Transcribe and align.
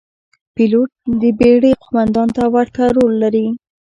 پیلوټ 0.55 0.89
د 1.21 1.23
بېړۍ 1.39 1.73
قوماندان 1.83 2.27
ته 2.35 2.43
ورته 2.55 2.81
رول 2.97 3.13
لري. 3.23 3.45